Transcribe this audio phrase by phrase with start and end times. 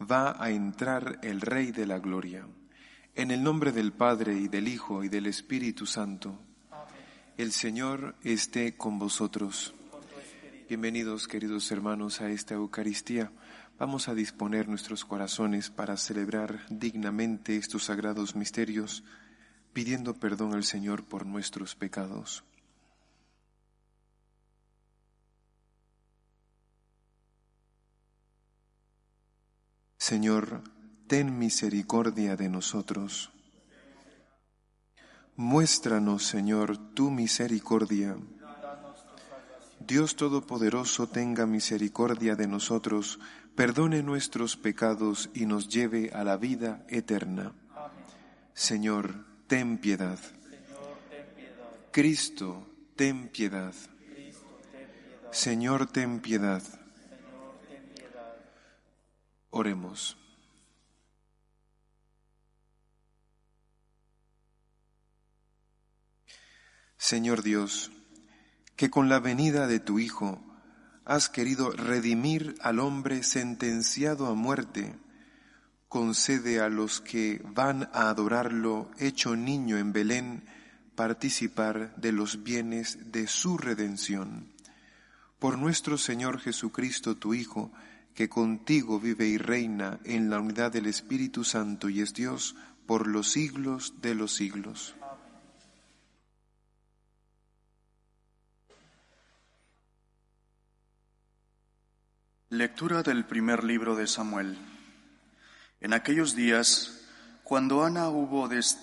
[0.00, 2.46] va a entrar el Rey de la Gloria.
[3.14, 6.38] En el nombre del Padre y del Hijo y del Espíritu Santo.
[7.36, 9.74] El Señor esté con vosotros.
[10.68, 13.32] Bienvenidos, queridos hermanos, a esta Eucaristía.
[13.78, 19.04] Vamos a disponer nuestros corazones para celebrar dignamente estos sagrados misterios,
[19.72, 22.44] pidiendo perdón al Señor por nuestros pecados.
[30.08, 30.62] Señor,
[31.06, 33.28] ten misericordia de nosotros.
[35.36, 38.16] Muéstranos, Señor, tu misericordia.
[39.80, 43.20] Dios Todopoderoso tenga misericordia de nosotros,
[43.54, 47.52] perdone nuestros pecados y nos lleve a la vida eterna.
[48.54, 50.18] Señor, ten piedad.
[51.92, 53.74] Cristo, ten piedad.
[55.32, 56.62] Señor, ten piedad.
[59.50, 60.16] Oremos.
[66.96, 67.90] Señor Dios,
[68.76, 70.44] que con la venida de tu Hijo
[71.04, 74.94] has querido redimir al hombre sentenciado a muerte,
[75.88, 80.44] concede a los que van a adorarlo hecho niño en Belén
[80.96, 84.52] participar de los bienes de su redención.
[85.38, 87.72] Por nuestro Señor Jesucristo, tu Hijo,
[88.18, 93.06] que contigo vive y reina en la unidad del Espíritu Santo y es Dios por
[93.06, 94.96] los siglos de los siglos.
[102.50, 104.58] Lectura del primer libro de Samuel.
[105.80, 107.06] En aquellos días,
[107.44, 108.78] cuando Ana hubo des-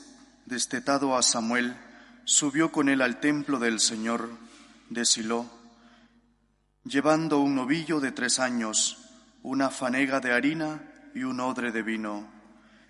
[0.45, 1.75] destetado a Samuel,
[2.23, 4.29] subió con él al templo del Señor
[4.89, 5.45] de Silo,
[6.85, 9.01] llevando un novillo de tres años,
[9.45, 10.81] una fanega de harina
[11.13, 12.27] y un odre de vino.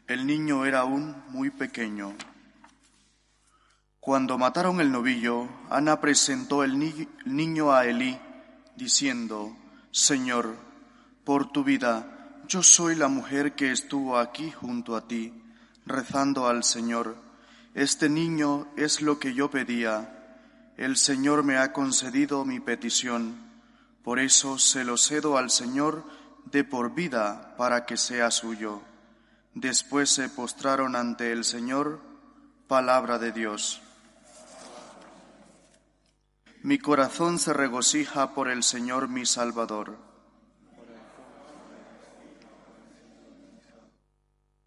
[0.07, 2.13] El niño era aún muy pequeño.
[3.99, 8.17] Cuando mataron el novillo, Ana presentó el ni- niño a Elí,
[8.77, 9.53] diciendo,
[9.91, 10.55] Señor,
[11.25, 15.33] por tu vida, yo soy la mujer que estuvo aquí junto a ti,
[15.85, 17.17] rezando al Señor.
[17.73, 20.71] Este niño es lo que yo pedía.
[20.77, 23.43] El Señor me ha concedido mi petición.
[24.03, 26.05] Por eso se lo cedo al Señor
[26.45, 28.81] de por vida para que sea suyo.
[29.53, 32.01] Después se postraron ante el Señor,
[32.67, 33.81] palabra de Dios.
[36.61, 39.97] Mi corazón se regocija por el Señor mi Salvador.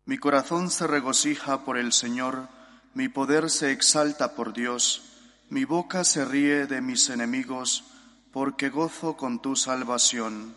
[0.05, 2.49] Mi corazón se regocija por el Señor,
[2.95, 5.03] mi poder se exalta por Dios,
[5.51, 7.85] mi boca se ríe de mis enemigos,
[8.33, 10.55] porque gozo con tu salvación.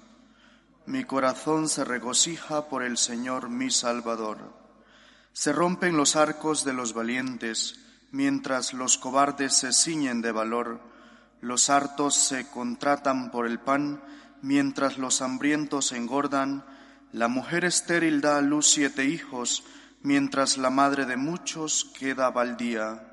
[0.86, 4.40] Mi corazón se regocija por el Señor mi Salvador.
[5.32, 7.80] Se rompen los arcos de los valientes,
[8.12, 10.82] mientras los cobardes se ciñen de valor.
[11.40, 14.02] Los hartos se contratan por el pan,
[14.42, 16.66] mientras los hambrientos engordan.
[17.14, 19.64] La mujer estéril da a luz siete hijos,
[20.02, 23.08] mientras la madre de muchos queda baldía.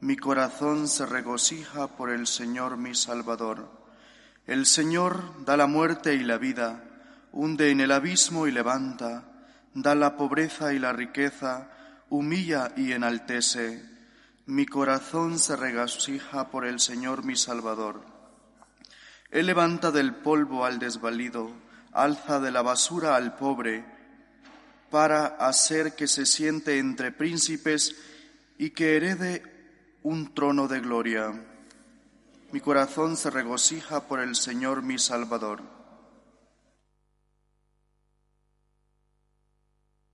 [0.00, 3.70] Mi corazón se regocija por el Señor mi Salvador.
[4.46, 6.87] El Señor da la muerte y la vida,
[7.32, 9.24] hunde en el abismo y levanta,
[9.74, 11.70] da la pobreza y la riqueza,
[12.10, 13.82] humilla y enaltece.
[14.46, 18.02] Mi corazón se regocija por el Señor mi Salvador.
[19.30, 21.50] Él levanta del polvo al desvalido,
[21.92, 23.84] alza de la basura al pobre,
[24.90, 27.94] para hacer que se siente entre príncipes
[28.56, 29.42] y que herede
[30.02, 31.32] un trono de gloria.
[32.52, 35.77] Mi corazón se regocija por el Señor mi Salvador.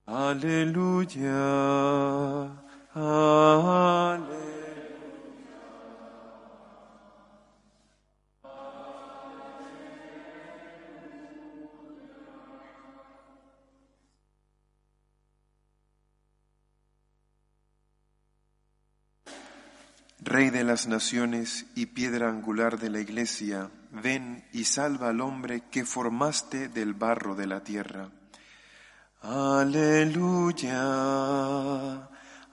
[0.07, 1.31] Aleluya.
[2.93, 4.35] Aleluya.
[20.21, 25.63] Rey de las naciones y piedra angular de la iglesia, ven y salva al hombre
[25.71, 28.11] que formaste del barro de la tierra
[29.27, 30.85] Aleluya,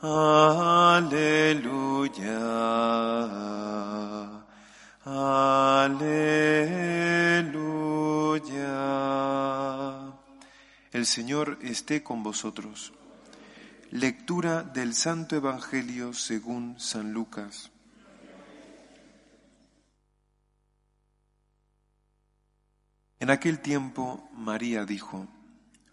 [0.00, 1.18] aleluya,
[5.04, 6.22] aleluya.
[10.92, 12.94] El Señor esté con vosotros.
[13.90, 17.70] Lectura del Santo Evangelio según San Lucas.
[23.20, 25.28] En aquel tiempo María dijo,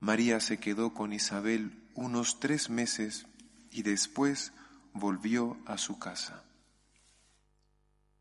[0.00, 3.26] María se quedó con Isabel unos tres meses
[3.70, 4.52] y después
[4.92, 6.44] volvió a su casa.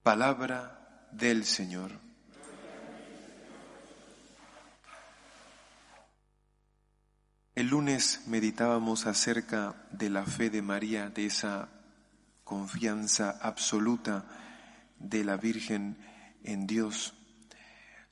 [0.03, 1.91] Palabra del Señor.
[7.55, 11.69] El lunes meditábamos acerca de la fe de María, de esa
[12.43, 14.25] confianza absoluta
[14.99, 15.97] de la Virgen
[16.43, 17.15] en Dios.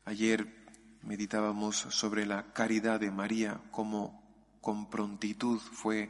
[0.03, 0.54] Ayer
[1.05, 4.23] meditábamos sobre la caridad de María, como
[4.59, 6.09] con prontitud fue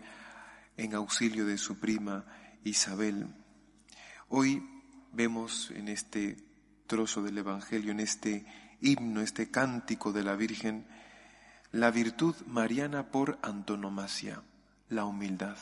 [0.78, 2.26] en auxilio de su prima
[2.64, 3.28] Isabel.
[4.30, 4.64] Hoy
[5.12, 6.38] vemos en este
[6.88, 8.46] trozo del Evangelio, en este
[8.80, 10.88] himno, este cántico de la Virgen,
[11.72, 14.44] la virtud mariana por antonomasia,
[14.88, 15.58] la humildad.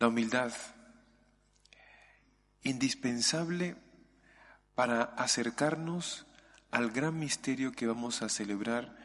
[0.00, 0.52] La humildad,
[2.64, 3.76] indispensable
[4.74, 6.26] para acercarnos
[6.70, 8.96] al gran misterio que vamos a celebrar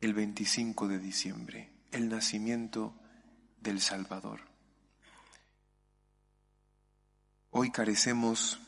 [0.00, 2.94] el 25 de diciembre, el nacimiento
[3.60, 4.40] del Salvador.
[7.50, 8.60] Hoy carecemos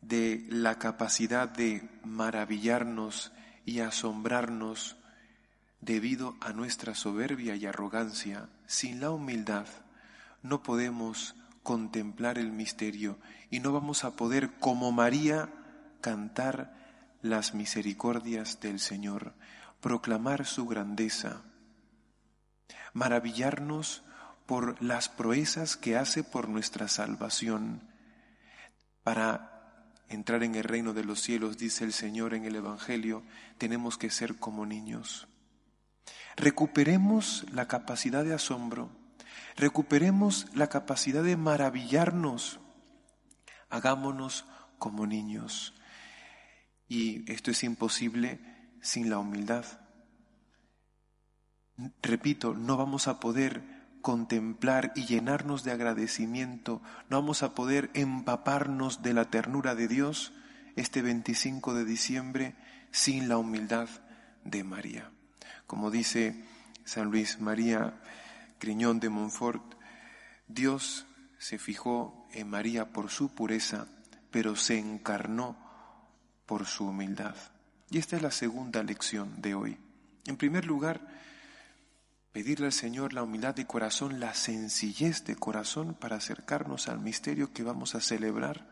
[0.00, 3.32] de la capacidad de maravillarnos
[3.64, 4.96] y asombrarnos
[5.80, 8.48] debido a nuestra soberbia y arrogancia.
[8.66, 9.66] Sin la humildad
[10.42, 13.18] no podemos contemplar el misterio
[13.50, 15.48] y no vamos a poder, como María,
[16.06, 16.72] cantar
[17.20, 19.34] las misericordias del Señor,
[19.80, 21.42] proclamar su grandeza,
[22.92, 24.04] maravillarnos
[24.46, 27.90] por las proezas que hace por nuestra salvación,
[29.02, 33.24] para entrar en el reino de los cielos, dice el Señor en el Evangelio,
[33.58, 35.26] tenemos que ser como niños.
[36.36, 38.92] Recuperemos la capacidad de asombro,
[39.56, 42.60] recuperemos la capacidad de maravillarnos,
[43.70, 44.44] hagámonos
[44.78, 45.72] como niños.
[46.88, 48.40] Y esto es imposible
[48.80, 49.64] sin la humildad.
[52.02, 53.62] Repito, no vamos a poder
[54.00, 60.32] contemplar y llenarnos de agradecimiento, no vamos a poder empaparnos de la ternura de Dios
[60.76, 62.54] este 25 de diciembre
[62.92, 63.88] sin la humildad
[64.44, 65.10] de María.
[65.66, 66.44] Como dice
[66.84, 68.00] San Luis María
[68.60, 69.74] Griñón de Montfort,
[70.46, 71.06] Dios
[71.38, 73.88] se fijó en María por su pureza,
[74.30, 75.65] pero se encarnó
[76.46, 77.34] por su humildad.
[77.90, 79.78] Y esta es la segunda lección de hoy.
[80.26, 81.00] En primer lugar,
[82.32, 87.52] pedirle al Señor la humildad de corazón, la sencillez de corazón para acercarnos al misterio
[87.52, 88.66] que vamos a celebrar.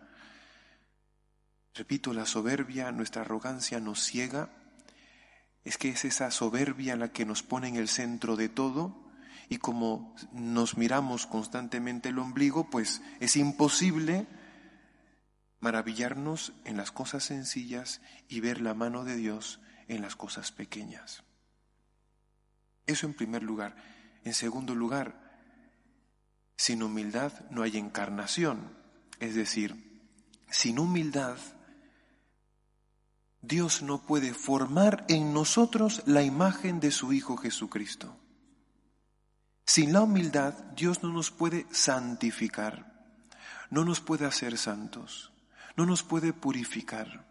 [1.75, 4.51] Repito, la soberbia, nuestra arrogancia nos ciega.
[5.65, 9.05] Es que es esa soberbia la que nos pone en el centro de todo
[9.49, 14.27] y como nos miramos constantemente el ombligo, pues es imposible
[15.61, 21.25] maravillarnos en las cosas sencillas y ver la mano de Dios en las cosas pequeñas.
[22.87, 23.77] Eso en primer lugar.
[24.25, 25.25] En segundo lugar,
[26.57, 28.77] sin humildad no hay encarnación.
[29.21, 30.03] Es decir,
[30.51, 31.37] sin humildad
[33.43, 38.17] Dios no puede formar en nosotros la imagen de su Hijo Jesucristo.
[39.67, 43.21] Sin la humildad Dios no nos puede santificar,
[43.71, 45.34] no nos puede hacer santos,
[45.77, 47.27] no nos puede purificar.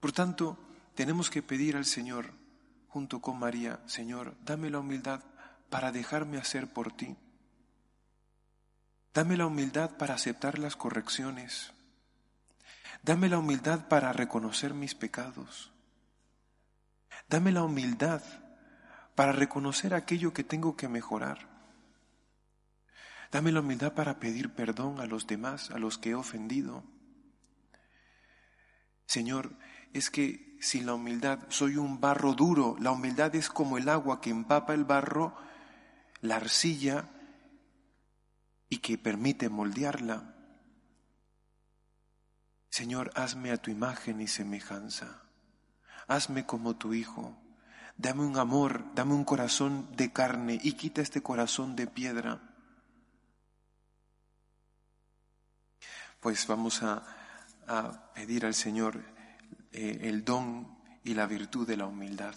[0.00, 0.58] Por tanto,
[0.94, 2.32] tenemos que pedir al Señor,
[2.88, 5.22] junto con María, Señor, dame la humildad
[5.70, 7.16] para dejarme hacer por ti.
[9.14, 11.72] Dame la humildad para aceptar las correcciones.
[13.02, 15.70] Dame la humildad para reconocer mis pecados.
[17.28, 18.22] Dame la humildad
[19.14, 21.51] para reconocer aquello que tengo que mejorar.
[23.32, 26.84] Dame la humildad para pedir perdón a los demás, a los que he ofendido.
[29.06, 29.56] Señor,
[29.94, 32.76] es que sin la humildad soy un barro duro.
[32.78, 35.34] La humildad es como el agua que empapa el barro,
[36.20, 37.08] la arcilla,
[38.68, 40.34] y que permite moldearla.
[42.68, 45.22] Señor, hazme a tu imagen y semejanza.
[46.06, 47.38] Hazme como tu Hijo.
[47.96, 52.51] Dame un amor, dame un corazón de carne y quita este corazón de piedra.
[56.22, 57.02] Pues vamos a,
[58.14, 59.02] pedir al Señor
[59.72, 60.68] eh, el don
[61.02, 62.36] y la virtud de la humildad.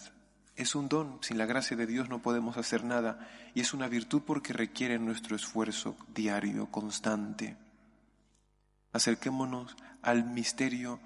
[0.56, 3.86] Es un don, sin la gracia de Dios no podemos hacer nada y es una
[3.86, 7.56] virtud porque requiere nuestro esfuerzo diario, constante.
[8.92, 10.98] Acerquémonos al misterio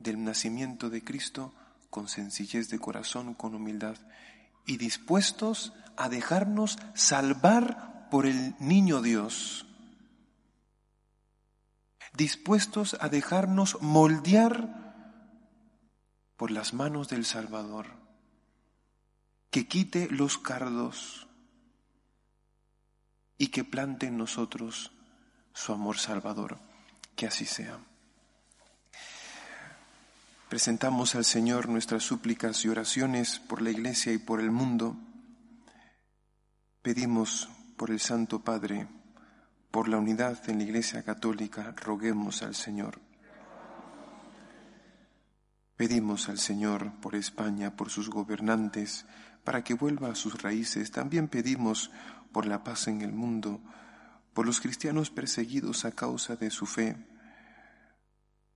[0.00, 1.54] del nacimiento de Cristo
[1.88, 3.96] con sencillez de corazón, con humildad
[4.66, 9.66] y dispuestos a dejarnos salvar por el niño Dios,
[12.16, 14.82] dispuestos a dejarnos moldear
[16.36, 18.04] por las manos del Salvador
[19.54, 21.28] que quite los cardos
[23.38, 24.90] y que plante en nosotros
[25.52, 26.58] su amor salvador.
[27.14, 27.78] Que así sea.
[30.48, 34.96] Presentamos al Señor nuestras súplicas y oraciones por la Iglesia y por el mundo.
[36.82, 38.88] Pedimos por el Santo Padre,
[39.74, 43.00] por la unidad en la Iglesia Católica, roguemos al Señor.
[45.74, 49.04] Pedimos al Señor por España, por sus gobernantes,
[49.42, 50.92] para que vuelva a sus raíces.
[50.92, 51.90] También pedimos
[52.30, 53.60] por la paz en el mundo,
[54.32, 56.96] por los cristianos perseguidos a causa de su fe,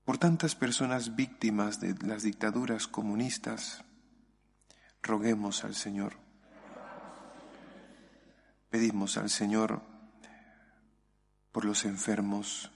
[0.05, 3.83] por tantas personas víctimas de las dictaduras comunistas.
[5.03, 6.13] Roguemos al Señor.
[8.71, 9.98] Pedimos al Señor
[11.59, 12.71] por los enfermos,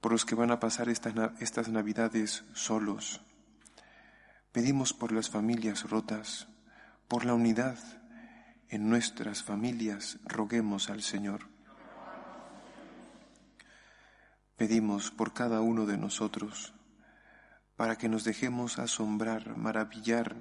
[0.00, 3.20] por los que van a pasar estas, estas navidades solos.
[4.52, 6.48] Pedimos por las familias rotas,
[7.08, 7.76] por la unidad
[8.70, 11.42] en nuestras familias, roguemos al Señor.
[14.56, 16.72] Pedimos por cada uno de nosotros,
[17.76, 20.36] para que nos dejemos asombrar, maravillar,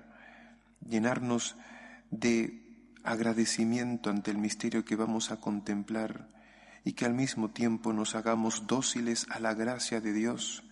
[0.79, 1.57] llenarnos
[2.09, 6.39] de agradecimiento ante el misterio que vamos a contemplar
[6.83, 10.63] y que al mismo tiempo nos hagamos dóciles a la gracia de Dios,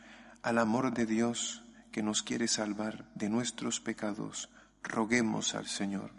[0.41, 4.49] al amor de Dios que nos quiere salvar de nuestros pecados
[4.83, 6.11] roguemos al Señor.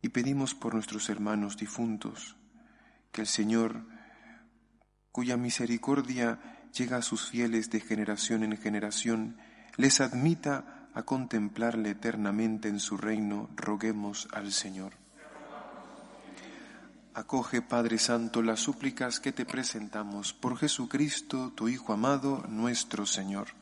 [0.00, 2.36] Y pedimos por nuestros hermanos difuntos,
[3.12, 3.86] que el Señor,
[5.12, 6.40] cuya misericordia
[6.76, 9.36] llega a sus fieles de generación en generación,
[9.76, 15.01] les admita a contemplarle eternamente en su reino, roguemos al Señor.
[17.14, 23.61] Acoge, Padre Santo, las súplicas que te presentamos por Jesucristo, tu Hijo amado, nuestro Señor.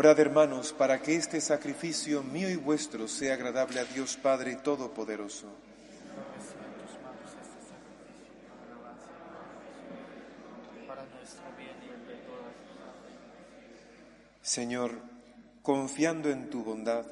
[0.00, 5.46] Orad hermanos para que este sacrificio mío y vuestro sea agradable a Dios Padre Todopoderoso.
[14.40, 15.02] Señor,
[15.60, 17.04] confiando en tu bondad,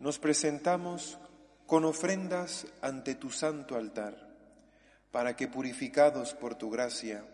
[0.00, 1.18] nos presentamos
[1.66, 4.34] con ofrendas ante tu santo altar,
[5.12, 7.24] para que purificados por tu gracia,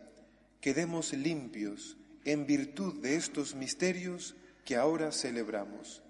[0.60, 1.96] quedemos limpios
[2.26, 4.36] en virtud de estos misterios
[4.68, 6.02] que ahora celebramos.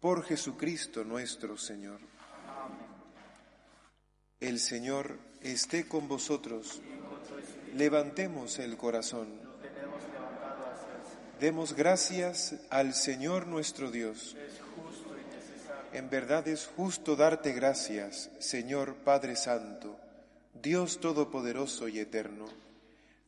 [0.00, 2.00] Por Jesucristo nuestro Señor.
[4.40, 6.80] El Señor esté con vosotros.
[7.76, 9.28] Levantemos el corazón.
[11.38, 14.36] Demos gracias al Señor nuestro Dios.
[15.92, 19.96] En verdad es justo darte gracias, Señor Padre Santo,
[20.60, 22.46] Dios Todopoderoso y Eterno.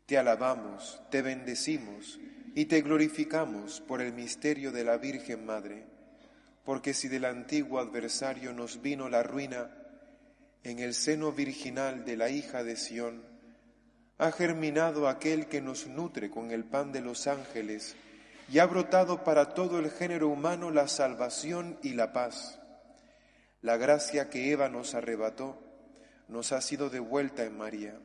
[0.06, 2.18] Te alabamos, te bendecimos
[2.54, 5.86] y te glorificamos por el misterio de la Virgen Madre,
[6.64, 9.70] porque si del antiguo adversario nos vino la ruina,
[10.62, 13.22] en el seno virginal de la hija de Sión,
[14.18, 17.96] ha germinado aquel que nos nutre con el pan de los ángeles
[18.50, 22.60] y ha brotado para todo el género humano la salvación y la paz.
[23.62, 25.58] La gracia que Eva nos arrebató
[26.28, 27.98] nos ha sido devuelta en María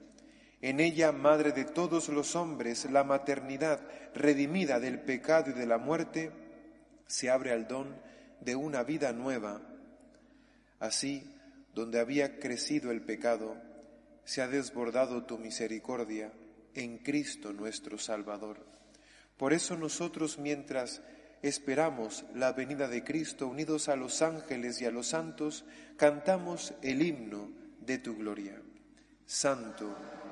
[0.62, 3.80] en ella, Madre de todos los hombres, la maternidad
[4.16, 6.32] redimida del pecado y de la muerte,
[7.06, 7.96] se abre al don
[8.42, 9.62] de una vida nueva.
[10.80, 11.24] Así,
[11.74, 13.56] donde había crecido el pecado,
[14.26, 16.32] se ha desbordado tu misericordia
[16.74, 18.66] en Cristo nuestro Salvador.
[19.38, 21.02] Por eso nosotros, mientras
[21.42, 27.02] esperamos la venida de Cristo, unidos a los ángeles y a los santos, cantamos el
[27.04, 28.60] himno de tu gloria.
[29.26, 29.96] Santo,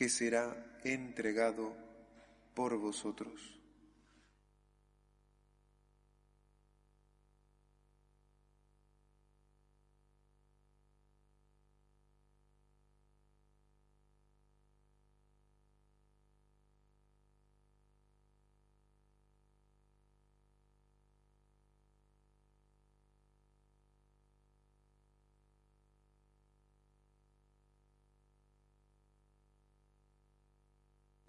[0.00, 1.76] que será entregado
[2.54, 3.59] por vosotros.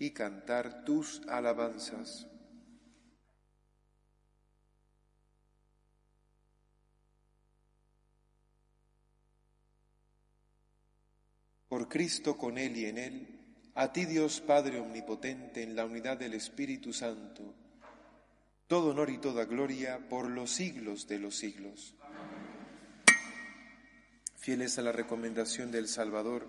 [0.00, 2.26] y cantar tus alabanzas.
[11.68, 13.28] Por Cristo con Él y en Él,
[13.74, 17.54] a ti Dios Padre Omnipotente, en la unidad del Espíritu Santo,
[18.66, 21.94] todo honor y toda gloria por los siglos de los siglos.
[24.36, 26.48] Fieles a la recomendación del Salvador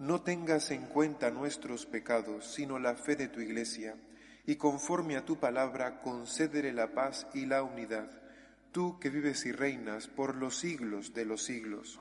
[0.00, 3.96] no tengas en cuenta nuestros pecados, sino la fe de tu iglesia,
[4.46, 8.10] y conforme a tu palabra concédere la paz y la unidad,
[8.72, 12.00] tú que vives y reinas por los siglos de los siglos.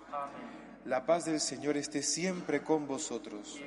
[0.85, 3.59] La paz del Señor esté siempre con vosotros.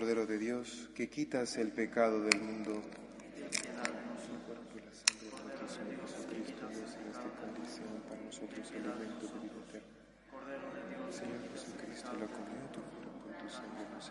[0.00, 2.72] Cordero de Dios, que quitas el pecado del mundo.
[5.68, 6.66] Señor Jesucristo.
[11.12, 14.10] Señor la comunión de tu cuerpo y tu sangre nos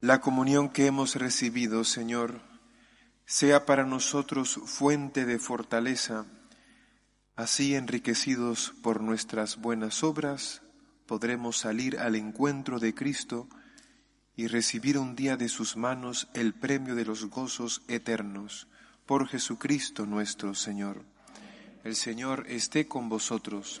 [0.00, 2.42] La comunión que hemos recibido, Señor,
[3.24, 6.26] sea para nosotros fuente de fortaleza,
[7.36, 10.60] así enriquecidos por nuestras buenas obras,
[11.06, 13.48] podremos salir al encuentro de Cristo
[14.36, 18.68] y recibir un día de sus manos el premio de los gozos eternos,
[19.06, 21.02] por Jesucristo nuestro Señor.
[21.82, 23.80] El Señor esté con vosotros